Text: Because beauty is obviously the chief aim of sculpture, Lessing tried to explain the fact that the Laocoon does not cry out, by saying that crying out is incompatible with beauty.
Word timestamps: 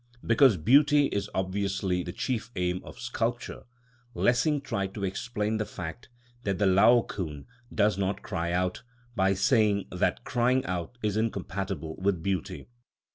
Because 0.25 0.57
beauty 0.57 1.05
is 1.05 1.29
obviously 1.35 2.01
the 2.01 2.11
chief 2.11 2.49
aim 2.55 2.81
of 2.83 2.97
sculpture, 2.99 3.65
Lessing 4.15 4.59
tried 4.59 4.95
to 4.95 5.03
explain 5.03 5.57
the 5.57 5.65
fact 5.67 6.09
that 6.43 6.57
the 6.57 6.65
Laocoon 6.65 7.45
does 7.71 7.99
not 7.99 8.23
cry 8.23 8.51
out, 8.51 8.81
by 9.15 9.35
saying 9.35 9.85
that 9.91 10.23
crying 10.23 10.65
out 10.65 10.97
is 11.03 11.17
incompatible 11.17 11.97
with 11.99 12.23
beauty. 12.23 12.67